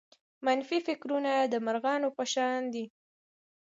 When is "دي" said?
2.73-2.85